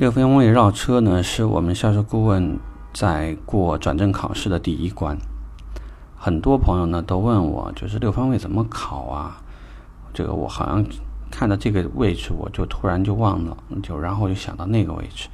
[0.00, 2.58] 六分位绕车呢，是我们销售顾问
[2.90, 5.14] 在过转正考试的第一关。
[6.16, 9.42] 很多朋友呢都问我，就是六方位怎么考啊？
[10.14, 10.82] 这个我好像
[11.30, 15.28] 看到这个位置，我就突然就忘了，就然后就想到那个位置。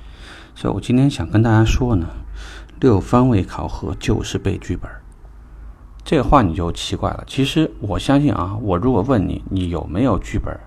[0.57, 2.09] 所以我今天想跟大家说呢，
[2.81, 4.91] 六方位考核就是背剧本。
[6.03, 7.23] 这话你就奇怪了。
[7.29, 10.59] 其实我相信啊，我如果问你，你有没有剧本，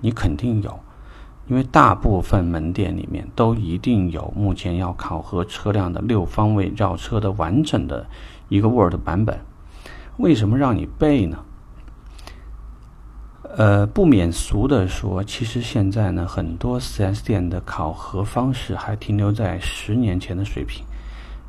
[0.00, 0.78] 你肯定有。
[1.48, 8.06] 因为大部分门店里面都一定有目前要考核车辆的六方位绕车的完整的
[8.48, 9.38] 一个 Word 版本。
[10.18, 11.38] 为什么让你背呢？
[13.56, 20.84] 呃，不免俗的说，其实现在呢，很多 4S 店的考核方式还停留在十年前的水平，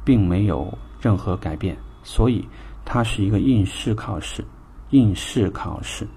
[0.05, 2.47] 并没有任何改变，所以
[2.85, 4.45] 它是一个应试考试，
[4.91, 6.07] 应试考试，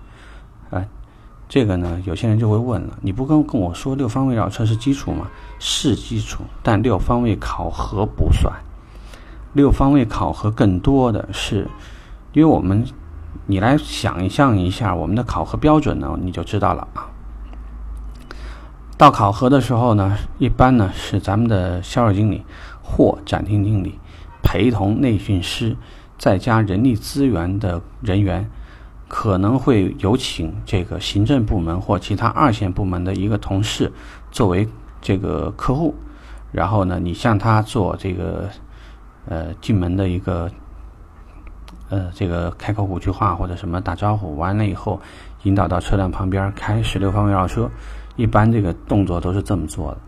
[0.71, 0.87] 啊。
[1.53, 5.29] 这个呢，有些人就会问了：你不跟跟我说六方位绕车是基础吗？
[5.59, 8.51] 是基础，但六方位考核不算。
[9.53, 11.69] 六方位考核更多的是，
[12.33, 12.83] 因为我们，
[13.45, 17.05] 你来想象一下我们的考核标准呢，你就知道了啊。
[18.97, 22.43] 到考核的时候呢，一般呢是咱们的销售经理
[22.83, 23.99] 或展厅经理
[24.43, 25.77] 陪同内训师，
[26.17, 28.51] 再加人力资源的人员。
[29.15, 33.93] 可能会有请这个行政部门或其他二线部门的一个同事
[34.31, 34.67] 作为
[35.03, 35.95] 这个客户，
[36.51, 38.49] 然后呢，你向他做这个
[39.29, 40.51] 呃进门的一个
[41.91, 44.99] 呃这个开口五句话或者什么打招呼，完了以后
[45.43, 47.71] 引导到车辆旁边开十六方位绕车，
[48.17, 49.99] 一般这个动作都是这么做的。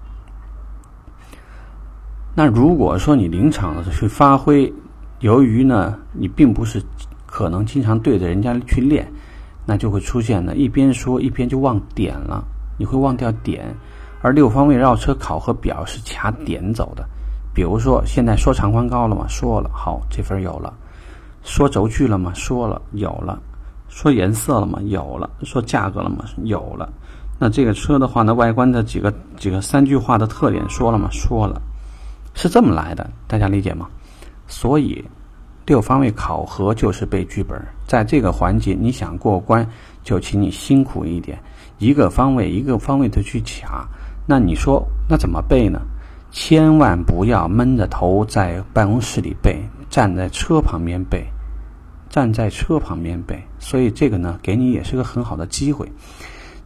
[2.35, 4.73] 那如果说你临场的去发挥，
[5.21, 6.83] 由于呢你并不是。
[7.35, 9.05] 可能经常对着人家去练，
[9.67, 12.45] 那就会出现呢，一边说一边就忘点了，
[12.79, 13.75] 你会忘掉点。
[14.23, 17.05] 而六方位绕车考核表是卡点走的。
[17.53, 19.27] 比如说，现在说长宽高了吗？
[19.29, 20.73] 说了，好，这分有了。
[21.43, 22.33] 说轴距了吗？
[22.35, 23.43] 说了，有了。
[23.89, 24.79] 说颜色了吗？
[24.85, 25.29] 有了。
[25.43, 26.25] 说价格了吗？
[26.45, 26.89] 有了。
[27.41, 31.09] 那这个车的话呢，外观的几个几个三句话的特点说了吗？
[31.11, 31.61] 说了，
[32.33, 33.89] 是这么来的，大家理解吗？
[34.47, 35.05] 所以。
[35.67, 39.67] 六方位考核就是背剧本，在这个环节你想过关，
[40.03, 41.39] 就请你辛苦一点，
[41.79, 43.89] 一个方位一个方位的去卡。
[44.27, 45.81] 那你说那怎么背呢？
[46.31, 49.59] 千万不要闷着头在办公室里背，
[49.89, 51.25] 站在车旁边背，
[52.11, 53.43] 站在车旁边背。
[53.59, 55.91] 所以这个呢，给你也是个很好的机会，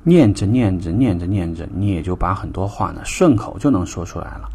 [0.03, 4.49] 念着念着念着念着，你也就把很多话呢顺口就能说出来了。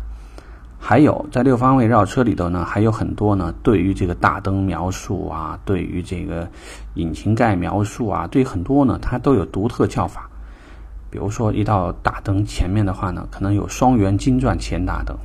[0.86, 3.56] 还有在六方位绕车里头呢，还有很多呢。
[3.64, 6.46] 对于这个大灯描述啊，对于这个
[6.96, 10.30] 引擎盖描述啊，对很多呢，它都有独特叫法。
[11.10, 15.16] 比如说，一到大灯前面的话呢，可能有双圆金钻前大灯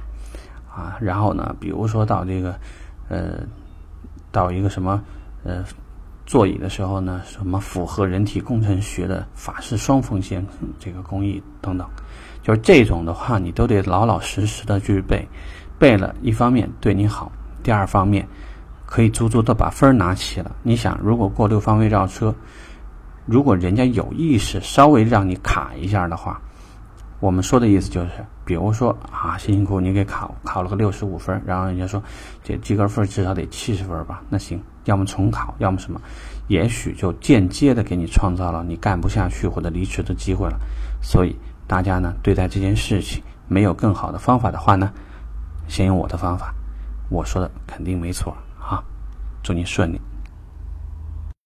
[0.73, 0.97] 啊。
[1.01, 2.55] 然后呢，比如说到这个
[3.09, 3.41] 呃，
[4.31, 5.03] 到一个什么
[5.43, 5.65] 呃
[6.29, 10.47] 座椅的时候呢，什么符合人体工程学的法式双缝线
[10.79, 11.89] 这个工艺等等。
[12.43, 15.27] 就是这种的话，你都得老老实实的去背，
[15.79, 18.29] 背了一方面对你好，第二方面
[18.85, 20.55] 可以足足的把分拿齐了。
[20.63, 22.35] 你想，如果过六方位绕车，
[23.25, 26.39] 如果人家有意识稍微让你卡一下的话，
[27.21, 32.03] 我们说的意思就是，比如说啊，辛辛苦苦你给考考了个六十五分，然后人家说
[32.43, 34.23] 这及格分至少得七十分吧？
[34.29, 36.01] 那行，要么重考，要么什么，
[36.47, 40.59] 也许就间接的给你创造了你干不下去或者离职的机会了。
[41.03, 41.37] 所以。
[41.69, 44.91] 大家呢对待这件事情没有更好的方法的话呢，
[45.67, 46.55] 先用我的方法，
[47.11, 48.83] 我说的肯定没错啊！
[49.43, 50.01] 祝你顺利。